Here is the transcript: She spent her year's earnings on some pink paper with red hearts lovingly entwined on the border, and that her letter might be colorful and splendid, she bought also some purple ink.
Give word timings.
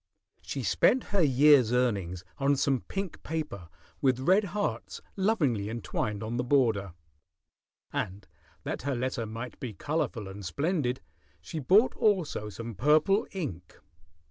She 0.41 0.63
spent 0.63 1.03
her 1.13 1.21
year's 1.21 1.71
earnings 1.71 2.23
on 2.39 2.55
some 2.55 2.81
pink 2.87 3.21
paper 3.21 3.69
with 4.01 4.19
red 4.21 4.45
hearts 4.45 4.99
lovingly 5.15 5.69
entwined 5.69 6.23
on 6.23 6.37
the 6.37 6.43
border, 6.43 6.93
and 7.93 8.27
that 8.63 8.81
her 8.81 8.95
letter 8.95 9.27
might 9.27 9.59
be 9.59 9.73
colorful 9.73 10.27
and 10.27 10.43
splendid, 10.43 11.01
she 11.39 11.59
bought 11.59 11.95
also 11.95 12.49
some 12.49 12.73
purple 12.73 13.27
ink. 13.31 13.77